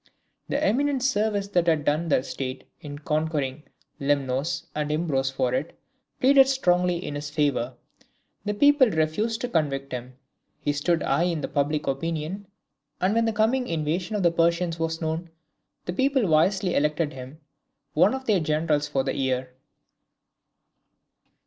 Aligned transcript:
The 0.49 0.57
eminent 0.63 1.03
service 1.03 1.49
that 1.49 1.65
he 1.67 1.69
had 1.69 1.85
done 1.85 2.07
the 2.09 2.23
state 2.23 2.63
in 2.79 2.97
conquering 2.97 3.61
Lemnos 3.99 4.65
and 4.73 4.89
Imbros 4.91 5.29
for 5.31 5.53
it, 5.53 5.77
pleaded 6.19 6.47
strongly 6.47 7.05
in 7.05 7.13
his 7.13 7.29
favour. 7.29 7.75
The 8.43 8.55
people 8.55 8.89
refused 8.89 9.41
to 9.41 9.47
convict 9.47 9.91
him. 9.93 10.17
He 10.59 10.73
stood 10.73 11.03
high 11.03 11.25
in 11.25 11.43
public 11.43 11.85
opinion; 11.85 12.47
and 12.99 13.13
when 13.13 13.25
the 13.25 13.31
coming 13.31 13.67
invasion 13.67 14.15
of 14.15 14.23
the 14.23 14.31
Persians 14.31 14.79
was 14.79 15.01
known, 15.01 15.29
the 15.85 15.93
people 15.93 16.25
wisely 16.27 16.73
elected 16.73 17.13
him 17.13 17.39
one 17.93 18.15
of 18.15 18.25
their 18.25 18.39
generals 18.39 18.87
for 18.87 19.03
the 19.03 19.15
year. 19.15 19.53